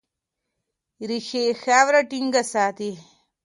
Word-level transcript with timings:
ریښې 1.09 1.41
یې 1.47 1.53
خاوره 1.63 2.01
ټینګه 2.09 2.41
ساتي. 2.53 2.91